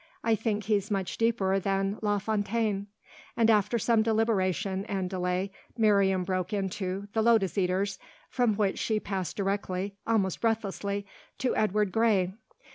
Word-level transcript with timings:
I 0.23 0.33
think 0.33 0.63
he's 0.63 0.89
much 0.89 1.19
deeper 1.19 1.59
than 1.59 1.99
La 2.01 2.17
Fontaine"; 2.17 2.87
and 3.37 3.51
after 3.51 3.77
some 3.77 4.01
deliberation 4.01 4.83
and 4.85 5.07
delay 5.07 5.51
Miriam 5.77 6.23
broke 6.23 6.53
into 6.53 7.07
"The 7.13 7.21
Lotus 7.21 7.55
Eaters," 7.55 7.99
from 8.27 8.55
which 8.55 8.79
she 8.79 8.99
passed 8.99 9.35
directly, 9.37 9.93
almost 10.07 10.41
breathlessly, 10.41 11.05
to 11.37 11.55
"Edward 11.55 11.91
Gray." 11.91 12.33